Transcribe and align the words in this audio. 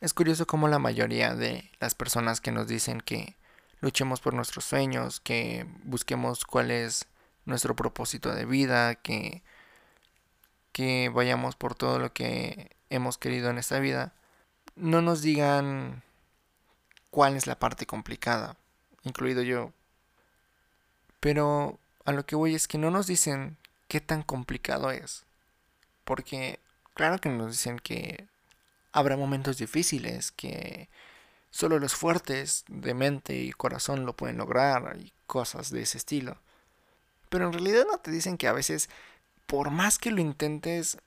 Es 0.00 0.14
curioso 0.14 0.46
cómo 0.46 0.68
la 0.68 0.78
mayoría 0.78 1.34
de 1.34 1.70
las 1.80 1.96
personas 1.96 2.40
que 2.40 2.52
nos 2.52 2.68
dicen 2.68 3.00
que 3.00 3.34
luchemos 3.80 4.20
por 4.20 4.32
nuestros 4.32 4.64
sueños, 4.64 5.18
que 5.18 5.66
busquemos 5.82 6.44
cuál 6.44 6.70
es 6.70 7.06
nuestro 7.46 7.74
propósito 7.74 8.32
de 8.32 8.44
vida, 8.44 8.94
que, 8.94 9.42
que 10.70 11.10
vayamos 11.12 11.56
por 11.56 11.74
todo 11.74 11.98
lo 11.98 12.12
que 12.12 12.70
hemos 12.90 13.18
querido 13.18 13.50
en 13.50 13.58
esta 13.58 13.80
vida, 13.80 14.12
no 14.76 15.02
nos 15.02 15.20
digan 15.20 16.04
cuál 17.10 17.34
es 17.34 17.48
la 17.48 17.58
parte 17.58 17.84
complicada, 17.84 18.56
incluido 19.02 19.42
yo. 19.42 19.72
Pero 21.18 21.80
a 22.04 22.12
lo 22.12 22.24
que 22.24 22.36
voy 22.36 22.54
es 22.54 22.68
que 22.68 22.78
no 22.78 22.92
nos 22.92 23.08
dicen 23.08 23.56
qué 23.88 24.00
tan 24.00 24.22
complicado 24.22 24.92
es. 24.92 25.24
Porque 26.04 26.60
claro 26.94 27.18
que 27.18 27.30
nos 27.30 27.50
dicen 27.50 27.80
que 27.80 28.28
habrá 28.92 29.16
momentos 29.16 29.58
difíciles, 29.58 30.32
que 30.32 30.88
solo 31.50 31.78
los 31.78 31.94
fuertes 31.94 32.64
de 32.68 32.94
mente 32.94 33.36
y 33.36 33.52
corazón 33.52 34.06
lo 34.06 34.14
pueden 34.14 34.38
lograr 34.38 34.96
y 35.00 35.12
cosas 35.26 35.70
de 35.70 35.82
ese 35.82 35.98
estilo. 35.98 36.38
Pero 37.28 37.46
en 37.46 37.52
realidad 37.52 37.84
no 37.90 37.98
te 37.98 38.10
dicen 38.10 38.38
que 38.38 38.48
a 38.48 38.52
veces, 38.52 38.88
por 39.46 39.70
más 39.70 39.98
que 39.98 40.10
lo 40.10 40.20
intentes, 40.20 40.98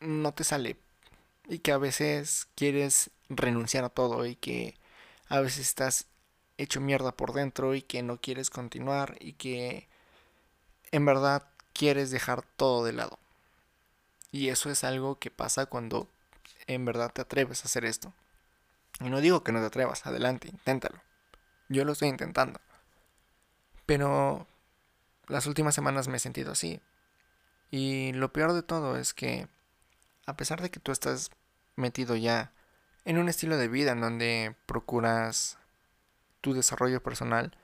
no 0.00 0.32
te 0.32 0.44
sale. 0.44 0.76
Y 1.48 1.60
que 1.60 1.72
a 1.72 1.78
veces 1.78 2.48
quieres 2.56 3.10
renunciar 3.28 3.84
a 3.84 3.88
todo 3.88 4.26
y 4.26 4.34
que 4.36 4.74
a 5.28 5.40
veces 5.40 5.68
estás 5.68 6.06
hecho 6.58 6.80
mierda 6.80 7.12
por 7.12 7.32
dentro 7.32 7.74
y 7.74 7.82
que 7.82 8.02
no 8.02 8.20
quieres 8.20 8.50
continuar 8.50 9.16
y 9.20 9.34
que 9.34 9.88
en 10.90 11.04
verdad 11.04 11.46
quieres 11.72 12.10
dejar 12.10 12.42
todo 12.56 12.84
de 12.84 12.92
lado. 12.92 13.18
Y 14.32 14.48
eso 14.48 14.70
es 14.70 14.84
algo 14.84 15.18
que 15.18 15.30
pasa 15.30 15.66
cuando 15.66 16.08
en 16.66 16.84
verdad 16.84 17.12
te 17.12 17.22
atreves 17.22 17.62
a 17.62 17.66
hacer 17.66 17.84
esto. 17.84 18.12
Y 19.00 19.10
no 19.10 19.20
digo 19.20 19.42
que 19.42 19.52
no 19.52 19.60
te 19.60 19.66
atrevas, 19.66 20.06
adelante, 20.06 20.48
inténtalo. 20.48 21.00
Yo 21.68 21.84
lo 21.84 21.92
estoy 21.92 22.08
intentando. 22.08 22.60
Pero 23.84 24.46
las 25.28 25.46
últimas 25.46 25.74
semanas 25.74 26.08
me 26.08 26.16
he 26.16 26.20
sentido 26.20 26.52
así. 26.52 26.80
Y 27.70 28.12
lo 28.12 28.32
peor 28.32 28.52
de 28.52 28.62
todo 28.62 28.96
es 28.96 29.12
que, 29.12 29.48
a 30.26 30.36
pesar 30.36 30.62
de 30.62 30.70
que 30.70 30.80
tú 30.80 30.92
estás 30.92 31.30
metido 31.74 32.16
ya 32.16 32.52
en 33.04 33.18
un 33.18 33.28
estilo 33.28 33.56
de 33.56 33.68
vida 33.68 33.92
en 33.92 34.00
donde 34.00 34.56
procuras 34.66 35.58
tu 36.40 36.54
desarrollo 36.54 37.02
personal, 37.02 37.56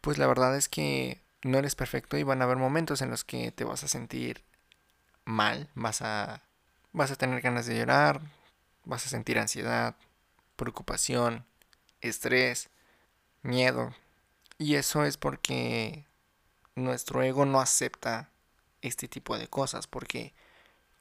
pues 0.00 0.18
la 0.18 0.26
verdad 0.26 0.56
es 0.56 0.68
que 0.68 1.22
no 1.42 1.58
eres 1.58 1.74
perfecto 1.74 2.16
y 2.16 2.22
van 2.22 2.40
a 2.40 2.44
haber 2.44 2.56
momentos 2.56 3.02
en 3.02 3.10
los 3.10 3.24
que 3.24 3.52
te 3.52 3.64
vas 3.64 3.84
a 3.84 3.88
sentir 3.88 4.44
mal, 5.24 5.68
vas 5.74 6.02
a 6.02 6.42
vas 6.92 7.10
a 7.10 7.16
tener 7.16 7.40
ganas 7.40 7.66
de 7.66 7.78
llorar, 7.78 8.20
vas 8.84 9.06
a 9.06 9.08
sentir 9.08 9.38
ansiedad, 9.38 9.96
preocupación, 10.56 11.44
estrés, 12.00 12.68
miedo. 13.42 13.94
Y 14.58 14.76
eso 14.76 15.04
es 15.04 15.16
porque 15.16 16.04
nuestro 16.74 17.22
ego 17.22 17.46
no 17.46 17.60
acepta 17.60 18.30
este 18.80 19.08
tipo 19.08 19.38
de 19.38 19.48
cosas, 19.48 19.86
porque 19.86 20.34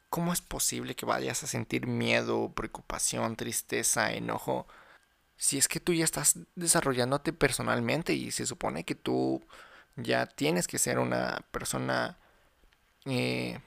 ¿cómo 0.09 0.33
es 0.33 0.41
posible 0.41 0.95
que 0.95 1.05
vayas 1.05 1.43
a 1.43 1.47
sentir 1.47 1.87
miedo, 1.87 2.51
preocupación, 2.53 3.35
tristeza, 3.35 4.13
enojo? 4.13 4.67
Si 5.37 5.57
es 5.57 5.67
que 5.67 5.79
tú 5.79 5.93
ya 5.93 6.05
estás 6.05 6.39
desarrollándote 6.55 7.33
personalmente 7.33 8.13
y 8.13 8.31
se 8.31 8.45
supone 8.45 8.83
que 8.83 8.95
tú 8.95 9.45
ya 9.95 10.27
tienes 10.27 10.67
que 10.67 10.79
ser 10.79 10.99
una 10.99 11.45
persona 11.51 12.17
eh, 13.05 13.59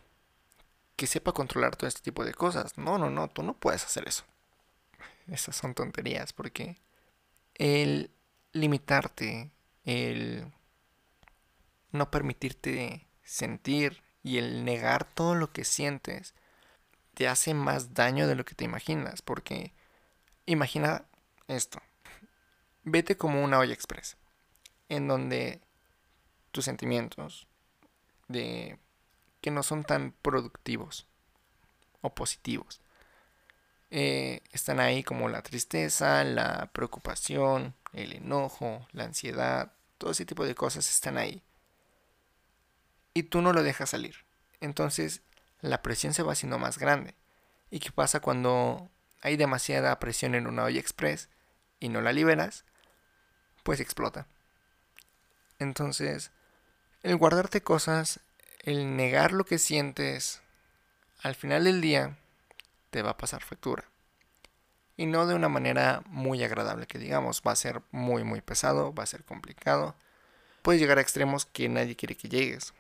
que 0.97 1.07
sepa 1.07 1.33
controlar 1.33 1.77
todo 1.77 1.89
este 1.89 2.03
tipo 2.03 2.25
de 2.25 2.35
cosas. 2.35 2.79
No, 2.79 2.99
no, 2.99 3.11
no, 3.11 3.29
tú 3.29 3.43
no 3.43 3.55
puedes 3.55 3.85
hacer 3.85 4.07
eso. 4.09 4.25
Esas 5.27 5.57
son 5.57 5.75
tonterías 5.75 6.33
porque 6.33 6.77
el 7.55 8.11
limitarte, 8.53 9.51
el 9.85 10.53
no 11.93 12.11
permitirte 12.11 13.07
sentir 13.23 14.03
y 14.23 14.39
el 14.39 14.65
negar 14.65 15.05
todo 15.05 15.35
lo 15.35 15.53
que 15.53 15.65
sientes 15.65 16.35
te 17.15 17.29
hace 17.29 17.55
más 17.55 17.95
daño 17.95 18.27
de 18.27 18.35
lo 18.35 18.45
que 18.45 18.55
te 18.55 18.65
imaginas. 18.65 19.23
Porque 19.23 19.73
imagina 20.47 21.05
esto. 21.49 21.81
Vete 22.83 23.17
como 23.17 23.43
una 23.43 23.59
olla 23.59 23.73
express. 23.73 24.17
En 24.89 25.09
donde 25.09 25.61
tus 26.53 26.65
sentimientos 26.65 27.47
de 28.29 28.79
que 29.45 29.51
no 29.51 29.63
son 29.63 29.85
tan 29.85 30.13
productivos 30.23 31.07
o 32.01 32.15
positivos. 32.15 32.81
Eh, 33.91 34.41
están 34.53 34.81
ahí 34.81 35.05
como 35.05 35.29
la 35.29 35.43
tristeza, 35.43 36.25
la 36.25 36.71
preocupación, 36.73 37.75
el 37.93 38.15
enojo, 38.15 38.89
la 38.93 39.05
ansiedad, 39.05 39.75
todo 39.99 40.13
ese 40.13 40.25
tipo 40.25 40.47
de 40.47 40.55
cosas 40.55 40.89
están 40.89 41.19
ahí. 41.19 41.43
Y 43.13 43.25
tú 43.25 43.43
no 43.43 43.53
lo 43.53 43.63
dejas 43.63 43.91
salir. 43.91 44.25
Entonces 44.63 45.21
la 45.61 45.83
presión 45.83 46.15
se 46.15 46.23
va 46.23 46.33
haciendo 46.33 46.59
más 46.59 46.79
grande. 46.79 47.15
¿Y 47.71 47.81
qué 47.81 47.93
pasa 47.93 48.21
cuando 48.21 48.89
hay 49.21 49.37
demasiada 49.37 49.99
presión 49.99 50.35
en 50.35 50.47
una 50.47 50.65
olla 50.65 50.81
express 50.81 51.29
y 51.81 51.91
no 51.91 52.01
la 52.01 52.15
liberas? 52.15 52.65
Pues 53.63 53.79
explota. 53.81 54.27
Entonces, 55.59 56.31
el 57.03 57.19
guardarte 57.19 57.63
cosas 57.63 58.21
el 58.65 58.97
negar 58.97 59.33
lo 59.33 59.45
que 59.45 59.59
sientes, 59.59 60.41
al 61.23 61.35
final 61.35 61.65
del 61.65 61.83
día, 61.83 62.17
te 62.91 63.03
va 63.03 63.11
a 63.11 63.17
pasar 63.19 63.43
factura. 63.43 63.85
Y 64.97 65.05
no 65.05 65.27
de 65.27 65.35
una 65.35 65.51
manera 65.51 66.03
muy 66.07 66.43
agradable 66.43 66.87
que 66.87 66.99
digamos, 66.99 67.43
va 67.47 67.53
a 67.53 67.57
ser 67.57 67.83
muy 67.91 68.25
muy 68.25 68.41
pesado, 68.41 68.95
va 68.95 69.03
a 69.03 69.07
ser 69.07 69.25
complicado. 69.25 69.95
Puedes 70.63 70.81
llegar 70.81 70.97
a 70.97 71.03
extremos 71.03 71.45
que 71.45 71.69
nadie 71.69 71.95
quiere 71.95 72.17
que 72.17 72.29
llegues. 72.29 72.73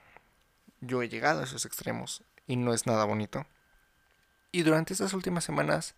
Yo 0.81 1.03
he 1.03 1.09
llegado 1.09 1.41
a 1.41 1.45
esos 1.45 1.67
extremos 1.67 2.23
y 2.47 2.57
no 2.57 2.73
es 2.73 2.87
nada 2.87 3.05
bonito. 3.05 3.45
Y 4.53 4.63
durante 4.63 4.95
estas 4.95 5.13
últimas 5.13 5.45
semanas 5.45 5.97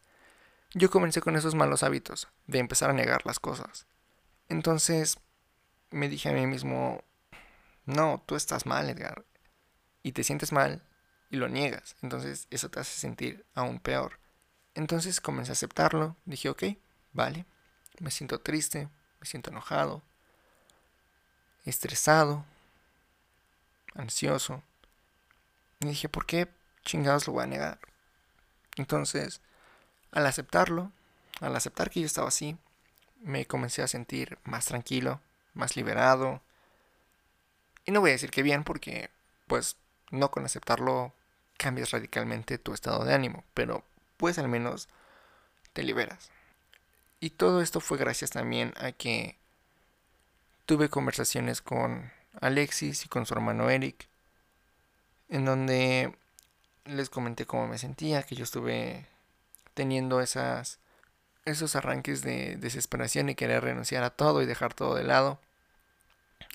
yo 0.74 0.90
comencé 0.90 1.20
con 1.20 1.36
esos 1.36 1.54
malos 1.54 1.84
hábitos 1.84 2.26
de 2.48 2.58
empezar 2.58 2.90
a 2.90 2.94
negar 2.94 3.24
las 3.24 3.38
cosas. 3.38 3.86
Entonces 4.48 5.18
me 5.90 6.08
dije 6.08 6.30
a 6.30 6.32
mí 6.32 6.46
mismo, 6.46 7.04
no, 7.84 8.24
tú 8.26 8.34
estás 8.34 8.66
mal, 8.66 8.88
Edgar 8.88 9.24
y 10.06 10.12
te 10.12 10.22
sientes 10.22 10.52
mal 10.52 10.80
y 11.30 11.36
lo 11.36 11.48
niegas. 11.48 11.96
Entonces 12.00 12.46
eso 12.50 12.70
te 12.70 12.78
hace 12.78 12.96
sentir 12.96 13.44
aún 13.56 13.80
peor. 13.80 14.20
Entonces 14.76 15.20
comencé 15.20 15.50
a 15.50 15.54
aceptarlo. 15.54 16.14
Dije, 16.26 16.48
ok, 16.48 16.62
vale. 17.12 17.44
Me 17.98 18.12
siento 18.12 18.38
triste, 18.38 18.88
me 19.18 19.26
siento 19.26 19.50
enojado, 19.50 20.04
estresado, 21.64 22.44
ansioso. 23.96 24.62
Y 25.80 25.88
dije, 25.88 26.08
¿por 26.08 26.24
qué 26.24 26.46
chingados 26.84 27.26
lo 27.26 27.32
voy 27.32 27.42
a 27.42 27.48
negar? 27.48 27.80
Entonces, 28.76 29.40
al 30.12 30.24
aceptarlo, 30.24 30.92
al 31.40 31.56
aceptar 31.56 31.90
que 31.90 31.98
yo 31.98 32.06
estaba 32.06 32.28
así, 32.28 32.56
me 33.22 33.44
comencé 33.46 33.82
a 33.82 33.88
sentir 33.88 34.38
más 34.44 34.66
tranquilo, 34.66 35.20
más 35.54 35.74
liberado. 35.74 36.42
Y 37.84 37.90
no 37.90 38.00
voy 38.00 38.10
a 38.10 38.12
decir 38.12 38.30
que 38.30 38.44
bien 38.44 38.62
porque, 38.62 39.10
pues, 39.48 39.76
no 40.10 40.30
con 40.30 40.44
aceptarlo 40.44 41.12
cambias 41.56 41.90
radicalmente 41.90 42.58
tu 42.58 42.74
estado 42.74 43.04
de 43.04 43.14
ánimo, 43.14 43.44
pero 43.54 43.84
pues 44.16 44.38
al 44.38 44.48
menos 44.48 44.88
te 45.72 45.82
liberas. 45.82 46.30
Y 47.20 47.30
todo 47.30 47.62
esto 47.62 47.80
fue 47.80 47.98
gracias 47.98 48.30
también 48.30 48.74
a 48.76 48.92
que 48.92 49.36
tuve 50.66 50.88
conversaciones 50.88 51.62
con 51.62 52.12
Alexis 52.40 53.04
y 53.04 53.08
con 53.08 53.24
su 53.26 53.34
hermano 53.34 53.70
Eric, 53.70 54.08
en 55.28 55.44
donde 55.44 56.14
les 56.84 57.10
comenté 57.10 57.46
cómo 57.46 57.66
me 57.66 57.78
sentía, 57.78 58.22
que 58.22 58.36
yo 58.36 58.44
estuve 58.44 59.06
teniendo 59.74 60.20
esas, 60.20 60.78
esos 61.44 61.76
arranques 61.76 62.22
de 62.22 62.56
desesperación 62.56 63.28
y 63.28 63.34
querer 63.34 63.64
renunciar 63.64 64.04
a 64.04 64.10
todo 64.10 64.42
y 64.42 64.46
dejar 64.46 64.74
todo 64.74 64.94
de 64.94 65.04
lado. 65.04 65.40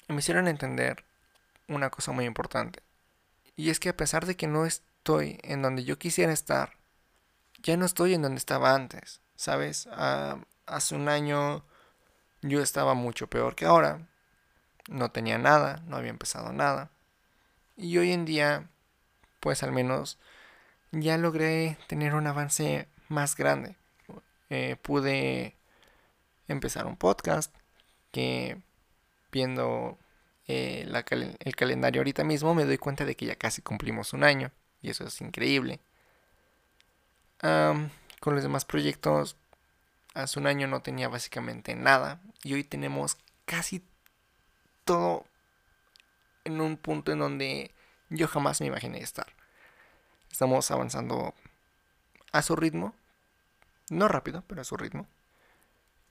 Y 0.08 0.14
me 0.14 0.20
hicieron 0.20 0.48
entender 0.48 1.04
una 1.68 1.90
cosa 1.90 2.12
muy 2.12 2.26
importante. 2.26 2.82
Y 3.62 3.70
es 3.70 3.80
que 3.80 3.90
a 3.90 3.96
pesar 3.96 4.26
de 4.26 4.36
que 4.36 4.48
no 4.48 4.66
estoy 4.66 5.38
en 5.44 5.62
donde 5.62 5.84
yo 5.84 6.00
quisiera 6.00 6.34
estar, 6.34 6.78
ya 7.62 7.78
no 7.78 7.86
estoy 7.86 8.16
en 8.16 8.24
donde 8.24 8.40
estaba 8.40 8.74
antes, 8.74 9.22
¿sabes? 9.36 9.88
Ah, 9.92 10.40
hace 10.66 10.96
un 10.96 11.08
año 11.08 11.64
yo 12.42 12.64
estaba 12.64 12.96
mucho 12.96 13.28
peor 13.28 13.54
que 13.54 13.66
ahora. 13.66 14.08
No 14.90 15.12
tenía 15.12 15.38
nada, 15.38 15.84
no 15.86 15.96
había 15.96 16.10
empezado 16.10 16.52
nada. 16.52 16.90
Y 17.78 18.00
hoy 18.00 18.14
en 18.14 18.26
día, 18.26 18.68
pues 19.40 19.62
al 19.62 19.72
menos 19.72 20.18
ya 20.92 21.20
logré 21.20 21.78
tener 21.86 22.16
un 22.16 22.26
avance 22.26 22.88
más 23.10 23.36
grande. 23.36 23.76
Eh, 24.50 24.76
pude 24.82 25.56
empezar 26.48 26.88
un 26.88 26.98
podcast 26.98 27.54
que 28.12 28.60
viendo 29.32 30.00
eh, 30.48 30.88
el 31.40 31.56
calendario 31.56 32.02
ahorita 32.02 32.24
mismo, 32.24 32.54
me 32.56 32.66
doy 32.66 32.78
cuenta 32.78 33.06
de 33.06 33.16
que 33.16 33.26
ya 33.26 33.36
casi 33.36 33.62
cumplimos 33.62 34.14
un 34.14 34.24
año. 34.24 34.52
Y 34.82 34.90
eso 34.90 35.06
es 35.06 35.22
increíble. 35.22 35.80
con 37.40 38.36
los 38.36 38.44
demás 38.44 38.66
proyectos, 38.66 39.36
hace 40.14 40.40
un 40.40 40.48
año 40.48 40.68
no 40.68 40.82
tenía 40.82 41.08
básicamente 41.08 41.76
nada 41.76 42.20
y 42.44 42.54
hoy 42.54 42.64
tenemos 42.64 43.18
casi 43.46 43.84
todo 44.84 45.26
en 46.44 46.62
un 46.62 46.78
punto 46.78 47.12
en 47.12 47.20
donde 47.20 47.72
yo 48.10 48.28
jamás 48.28 48.62
me 48.62 48.68
imaginé 48.68 49.00
estar. 49.00 49.28
Estamos 50.32 50.72
avanzando 50.72 51.34
a 52.32 52.42
su 52.42 52.56
ritmo, 52.56 52.94
no 53.90 54.08
rápido, 54.08 54.44
pero 54.48 54.62
a 54.62 54.66
su 54.66 54.78
ritmo. 54.78 55.08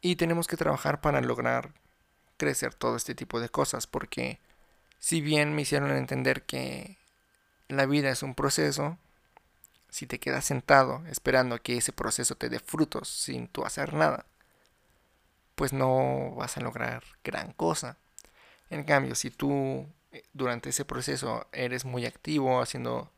Y 0.00 0.16
tenemos 0.16 0.46
que 0.46 0.56
trabajar 0.56 1.00
para 1.00 1.20
lograr 1.20 1.72
crecer 2.40 2.72
todo 2.72 2.96
este 2.96 3.14
tipo 3.14 3.38
de 3.38 3.50
cosas, 3.50 3.86
porque 3.86 4.40
si 4.98 5.20
bien 5.20 5.54
me 5.54 5.62
hicieron 5.62 5.90
entender 5.90 6.42
que 6.44 6.96
la 7.68 7.84
vida 7.84 8.08
es 8.08 8.22
un 8.22 8.34
proceso, 8.34 8.96
si 9.90 10.06
te 10.06 10.18
quedas 10.18 10.46
sentado 10.46 11.02
esperando 11.06 11.60
que 11.60 11.76
ese 11.76 11.92
proceso 11.92 12.36
te 12.36 12.48
dé 12.48 12.58
frutos 12.58 13.08
sin 13.10 13.46
tú 13.46 13.66
hacer 13.66 13.92
nada, 13.92 14.24
pues 15.54 15.74
no 15.74 16.34
vas 16.34 16.56
a 16.56 16.62
lograr 16.62 17.04
gran 17.22 17.52
cosa. 17.52 17.98
En 18.70 18.84
cambio, 18.84 19.14
si 19.14 19.30
tú 19.30 19.86
eh, 20.12 20.24
durante 20.32 20.70
ese 20.70 20.86
proceso 20.86 21.46
eres 21.52 21.84
muy 21.84 22.06
activo 22.06 22.62
haciendo 22.62 23.12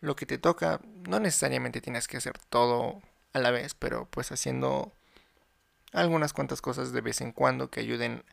lo 0.00 0.16
que 0.16 0.26
te 0.26 0.38
toca, 0.38 0.80
no 1.08 1.20
necesariamente 1.20 1.80
tienes 1.80 2.08
que 2.08 2.16
hacer 2.16 2.36
todo 2.48 3.00
a 3.32 3.38
la 3.38 3.52
vez, 3.52 3.74
pero 3.74 4.06
pues 4.10 4.32
haciendo 4.32 4.92
algunas 5.92 6.32
cuantas 6.32 6.60
cosas 6.60 6.92
de 6.92 7.00
vez 7.00 7.20
en 7.20 7.30
cuando 7.32 7.70
que 7.70 7.80
ayuden 7.80 8.24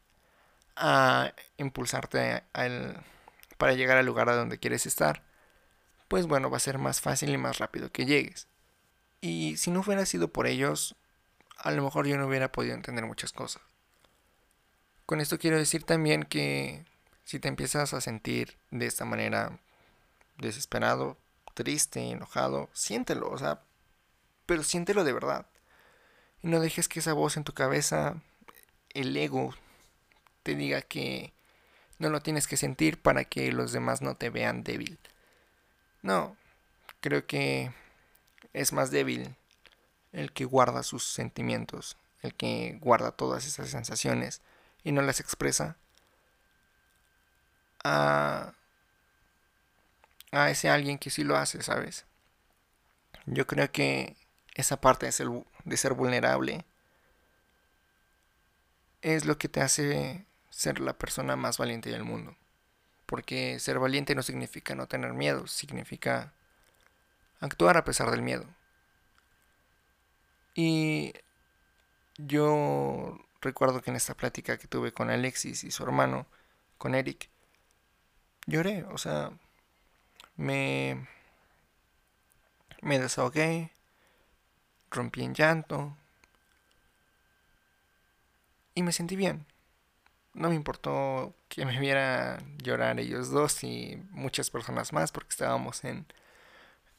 a 0.77 1.33
impulsarte 1.57 2.44
para 3.57 3.74
llegar 3.74 3.97
al 3.97 4.06
lugar 4.06 4.29
a 4.29 4.35
donde 4.35 4.59
quieres 4.59 4.85
estar, 4.85 5.24
pues 6.07 6.27
bueno, 6.27 6.50
va 6.50 6.57
a 6.57 6.62
ser 6.62 6.77
más 6.77 7.01
fácil 7.01 7.29
y 7.31 7.38
más 7.38 7.57
rápido 7.57 7.91
que 7.91 8.06
llegues. 8.06 8.47
Y 9.19 9.57
si 9.57 9.71
no 9.71 9.81
hubiera 9.81 10.06
sido 10.06 10.29
por 10.29 10.47
ellos, 10.47 10.95
a 11.57 11.71
lo 11.71 11.83
mejor 11.83 12.07
yo 12.07 12.18
no 12.18 12.27
hubiera 12.27 12.51
podido 12.51 12.75
entender 12.75 13.06
muchas 13.06 13.33
cosas. 13.33 13.62
Con 15.06 15.19
esto 15.21 15.39
quiero 15.39 15.57
decir 15.57 15.83
también 15.83 16.24
que 16.24 16.85
si 17.24 17.39
te 17.39 17.47
empiezas 17.47 17.94
a 17.94 18.01
sentir 18.01 18.57
de 18.71 18.85
esta 18.85 19.06
manera 19.06 19.59
desesperado, 20.38 21.18
triste, 21.53 22.12
enojado, 22.12 22.69
siéntelo, 22.74 23.29
o 23.29 23.38
sea, 23.38 23.62
pero 24.45 24.63
siéntelo 24.63 25.03
de 25.03 25.13
verdad. 25.13 25.47
Y 26.44 26.47
no 26.47 26.59
dejes 26.59 26.88
que 26.88 27.00
esa 27.00 27.13
voz 27.13 27.35
en 27.35 27.44
tu 27.44 27.53
cabeza, 27.53 28.21
el 28.94 29.18
ego, 29.18 29.56
te 30.47 30.55
diga 30.55 30.81
que 30.81 31.33
no 31.99 32.09
lo 32.09 32.21
tienes 32.21 32.47
que 32.47 32.55
sentir 32.55 33.01
para 33.01 33.25
que 33.25 33.51
los 33.51 33.73
demás 33.73 34.01
no 34.01 34.15
te 34.15 34.29
vean 34.29 34.63
débil. 34.63 34.97
No, 36.01 36.38
creo 37.01 37.27
que 37.27 37.73
es 38.53 38.71
más 38.71 38.89
débil 38.89 39.35
el 40.13 40.31
que 40.31 40.45
guarda 40.45 40.83
sus 40.83 41.05
sentimientos, 41.05 41.97
el 42.21 42.33
que 42.33 42.77
guarda 42.79 43.11
todas 43.11 43.45
esas 43.45 43.69
sensaciones 43.71 44.41
y 44.85 44.94
no 44.94 45.01
las 45.01 45.19
expresa, 45.19 45.75
a 47.83 48.53
a 50.31 50.50
ese 50.50 50.69
alguien 50.69 50.97
que 50.97 51.09
sí 51.09 51.25
lo 51.25 51.35
hace, 51.35 51.61
¿sabes? 51.61 52.05
Yo 53.25 53.47
creo 53.47 53.69
que 53.69 54.15
esa 54.55 54.79
parte 54.79 55.07
de 55.07 55.11
ser, 55.11 55.27
de 55.65 55.75
ser 55.75 55.93
vulnerable 55.93 56.63
es 59.01 59.25
lo 59.25 59.38
que 59.38 59.50
te 59.50 59.59
hace 59.59 60.26
ser 60.57 60.80
la 60.80 60.94
persona 60.98 61.36
más 61.36 61.59
valiente 61.59 61.92
del 61.92 62.04
mundo. 62.04 62.36
Porque 63.06 63.59
ser 63.59 63.77
valiente 63.77 64.15
no 64.15 64.24
significa 64.24 64.74
no 64.74 64.88
tener 64.88 65.13
miedo, 65.13 65.45
significa 65.45 66.33
actuar 67.39 67.77
a 67.77 67.83
pesar 67.83 68.09
del 68.09 68.24
miedo. 68.24 68.44
Y 70.56 71.13
yo 72.18 73.19
recuerdo 73.39 73.83
que 73.83 73.92
en 73.92 73.98
esta 73.98 74.15
plática 74.15 74.57
que 74.57 74.68
tuve 74.68 74.92
con 74.92 75.12
Alexis 75.12 75.63
y 75.63 75.69
su 75.69 75.83
hermano, 75.83 76.25
con 76.80 76.95
Eric, 76.95 77.30
lloré, 78.48 78.83
o 78.86 78.98
sea, 78.98 79.31
me, 80.38 81.07
me 82.81 82.98
desahogué, 82.98 83.71
rompí 84.89 85.21
en 85.21 85.36
llanto 85.36 85.95
y 88.74 88.81
me 88.81 88.92
sentí 88.92 89.15
bien. 89.15 89.45
No 90.38 90.50
me 90.50 90.56
importó 90.56 91.34
que 91.50 91.66
me 91.66 91.80
viera 91.80 92.38
llorar 92.63 93.00
ellos 93.00 93.31
dos 93.31 93.63
y 93.63 94.00
muchas 94.12 94.51
personas 94.51 94.94
más 94.94 95.12
porque 95.12 95.31
estábamos 95.31 95.84
en, 95.84 96.06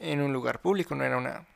en 0.01 0.21
un 0.21 0.33
lugar 0.33 0.61
público, 0.61 0.97
no 0.97 1.05
era 1.05 1.17
una 1.17 1.47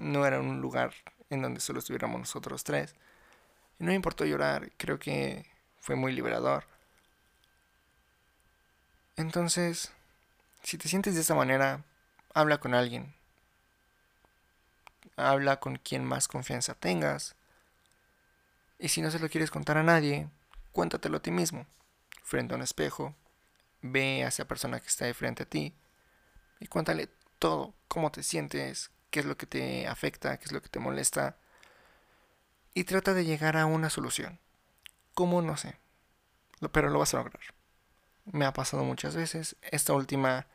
no 0.00 0.26
era 0.26 0.40
un 0.40 0.60
lugar 0.60 0.92
en 1.30 1.40
donde 1.40 1.60
solo 1.60 1.78
estuviéramos 1.78 2.18
nosotros 2.18 2.64
tres. 2.64 2.96
Y 3.78 3.84
no 3.84 3.90
me 3.90 3.94
importó 3.94 4.24
llorar, 4.24 4.72
creo 4.76 4.98
que 4.98 5.46
fue 5.80 5.94
muy 5.94 6.12
liberador. 6.12 6.64
Entonces, 9.16 9.92
si 10.64 10.78
te 10.78 10.88
sientes 10.88 11.14
de 11.14 11.20
esa 11.20 11.36
manera, 11.36 11.84
habla 12.34 12.58
con 12.58 12.74
alguien. 12.74 13.14
Habla 15.16 15.60
con 15.60 15.76
quien 15.76 16.04
más 16.04 16.26
confianza 16.26 16.74
tengas. 16.74 17.36
Y 18.80 18.88
si 18.88 19.00
no 19.00 19.12
se 19.12 19.20
lo 19.20 19.28
quieres 19.28 19.52
contar 19.52 19.78
a 19.78 19.84
nadie, 19.84 20.28
cuéntatelo 20.76 21.16
a 21.16 21.22
ti 21.22 21.30
mismo. 21.30 21.66
Frente 22.22 22.52
a 22.52 22.58
un 22.58 22.62
espejo, 22.62 23.14
ve 23.80 24.24
a 24.24 24.28
esa 24.28 24.44
persona 24.44 24.78
que 24.78 24.88
está 24.88 25.06
de 25.06 25.14
frente 25.14 25.44
a 25.44 25.48
ti 25.48 25.74
y 26.60 26.66
cuéntale 26.66 27.08
todo, 27.38 27.72
cómo 27.88 28.12
te 28.12 28.22
sientes, 28.22 28.90
qué 29.10 29.20
es 29.20 29.26
lo 29.26 29.38
que 29.38 29.46
te 29.46 29.86
afecta, 29.86 30.36
qué 30.36 30.44
es 30.44 30.52
lo 30.52 30.60
que 30.60 30.68
te 30.68 30.78
molesta. 30.78 31.38
Y 32.74 32.84
trata 32.84 33.14
de 33.14 33.24
llegar 33.24 33.56
a 33.56 33.64
una 33.64 33.88
solución. 33.88 34.38
¿Cómo? 35.14 35.40
No 35.40 35.56
sé. 35.56 35.78
Pero 36.72 36.90
lo 36.90 36.98
vas 36.98 37.14
a 37.14 37.18
lograr. 37.18 37.40
Me 38.26 38.44
ha 38.44 38.52
pasado 38.52 38.84
muchas 38.84 39.16
veces. 39.16 39.56
Esta 39.62 39.94
última 39.94 40.46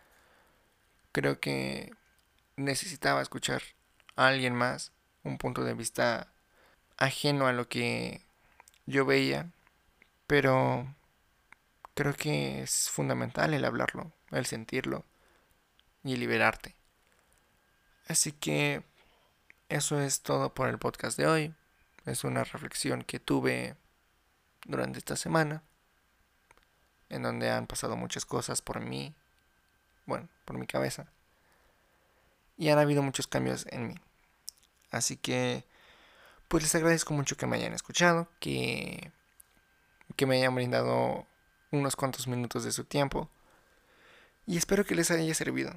creo 1.13 1.39
que 1.39 1.95
necesitaba 2.57 3.23
escuchar 3.23 3.63
a 4.15 4.27
alguien 4.27 4.53
más, 4.53 4.91
un 5.23 5.39
punto 5.39 5.63
de 5.63 5.73
vista 5.73 6.31
ajeno 6.97 7.47
a 7.47 7.53
lo 7.53 7.67
que 7.67 8.21
yo 8.85 9.03
veía, 9.03 9.51
pero 10.31 10.87
creo 11.93 12.13
que 12.13 12.61
es 12.61 12.89
fundamental 12.89 13.53
el 13.53 13.65
hablarlo, 13.65 14.13
el 14.29 14.45
sentirlo 14.45 15.03
y 16.05 16.15
liberarte. 16.15 16.73
Así 18.07 18.31
que 18.31 18.81
eso 19.67 19.99
es 19.99 20.21
todo 20.21 20.53
por 20.53 20.69
el 20.69 20.79
podcast 20.79 21.17
de 21.17 21.27
hoy. 21.27 21.53
Es 22.05 22.23
una 22.23 22.45
reflexión 22.45 23.03
que 23.03 23.19
tuve 23.19 23.75
durante 24.63 24.99
esta 24.99 25.17
semana, 25.17 25.63
en 27.09 27.23
donde 27.23 27.51
han 27.51 27.67
pasado 27.67 27.97
muchas 27.97 28.25
cosas 28.25 28.61
por 28.61 28.79
mí 28.79 29.13
bueno, 30.05 30.29
por 30.45 30.57
mi 30.57 30.65
cabeza. 30.65 31.11
Y 32.55 32.69
han 32.69 32.79
habido 32.79 33.03
muchos 33.03 33.27
cambios 33.27 33.65
en 33.69 33.89
mí. 33.89 33.95
Así 34.91 35.17
que, 35.17 35.65
pues 36.47 36.63
les 36.63 36.75
agradezco 36.75 37.13
mucho 37.13 37.35
que 37.35 37.47
me 37.47 37.57
hayan 37.57 37.73
escuchado, 37.73 38.29
que, 38.39 39.11
que 40.15 40.25
me 40.25 40.37
hayan 40.37 40.55
brindado 40.55 41.25
unos 41.71 41.95
cuantos 41.95 42.27
minutos 42.27 42.63
de 42.63 42.71
su 42.71 42.85
tiempo. 42.85 43.29
Y 44.45 44.57
espero 44.57 44.85
que 44.85 44.95
les 44.95 45.11
haya 45.11 45.33
servido. 45.33 45.73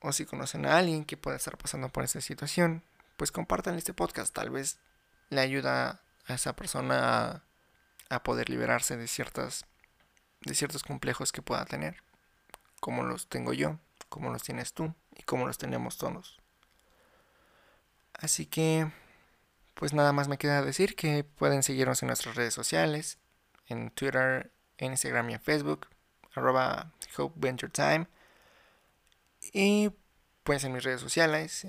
O 0.00 0.12
si 0.12 0.24
conocen 0.26 0.66
a 0.66 0.78
alguien 0.78 1.04
que 1.04 1.16
pueda 1.16 1.36
estar 1.36 1.56
pasando 1.56 1.88
por 1.88 2.04
esta 2.04 2.20
situación, 2.20 2.82
pues 3.16 3.32
compartan 3.32 3.76
este 3.76 3.94
podcast. 3.94 4.34
Tal 4.34 4.50
vez 4.50 4.78
le 5.30 5.40
ayuda 5.40 6.00
a 6.26 6.34
esa 6.34 6.54
persona 6.54 7.30
a, 7.30 7.42
a 8.10 8.22
poder 8.22 8.50
liberarse 8.50 8.96
de 8.96 9.08
ciertas 9.08 9.64
de 10.44 10.54
ciertos 10.54 10.82
complejos 10.82 11.30
que 11.30 11.40
pueda 11.40 11.64
tener 11.64 12.02
como 12.82 13.04
los 13.04 13.28
tengo 13.28 13.52
yo, 13.52 13.78
como 14.08 14.30
los 14.32 14.42
tienes 14.42 14.72
tú 14.72 14.92
y 15.16 15.22
como 15.22 15.46
los 15.46 15.56
tenemos 15.56 15.98
todos. 15.98 16.40
Así 18.14 18.44
que, 18.44 18.90
pues 19.74 19.92
nada 19.92 20.12
más 20.12 20.26
me 20.26 20.36
queda 20.36 20.62
decir 20.62 20.96
que 20.96 21.22
pueden 21.22 21.62
seguirnos 21.62 22.02
en 22.02 22.08
nuestras 22.08 22.34
redes 22.34 22.54
sociales, 22.54 23.18
en 23.72 23.90
Twitter, 23.90 24.52
en 24.78 24.92
Instagram 24.92 25.30
y 25.30 25.34
en 25.34 25.40
Facebook, 25.40 25.88
arroba 26.34 26.92
Time. 27.72 28.06
Y 29.52 29.90
pues 30.44 30.64
en 30.64 30.72
mis 30.72 30.84
redes 30.84 31.00
sociales 31.00 31.66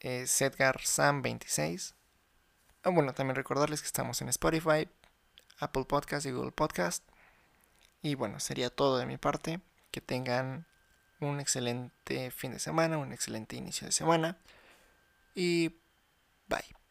es 0.00 0.40
EdgarSam26. 0.40 1.94
Ah, 2.84 2.90
bueno, 2.90 3.14
también 3.14 3.36
recordarles 3.36 3.80
que 3.80 3.86
estamos 3.86 4.20
en 4.22 4.28
Spotify, 4.28 4.88
Apple 5.58 5.84
Podcast 5.84 6.26
y 6.26 6.32
Google 6.32 6.52
Podcast. 6.52 7.04
Y 8.02 8.16
bueno, 8.16 8.40
sería 8.40 8.70
todo 8.70 8.98
de 8.98 9.06
mi 9.06 9.18
parte 9.18 9.60
que 9.92 10.00
tengan 10.00 10.66
un 11.20 11.38
excelente 11.38 12.30
fin 12.32 12.52
de 12.52 12.58
semana, 12.58 12.98
un 12.98 13.12
excelente 13.12 13.54
inicio 13.56 13.86
de 13.86 13.92
semana 13.92 14.38
y 15.34 15.80
bye. 16.48 16.81